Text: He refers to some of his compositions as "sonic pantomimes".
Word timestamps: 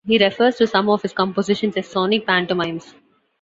He 0.03 0.17
refers 0.17 0.55
to 0.55 0.65
some 0.65 0.89
of 0.89 1.03
his 1.03 1.13
compositions 1.13 1.77
as 1.77 1.87
"sonic 1.87 2.25
pantomimes". 2.25 2.95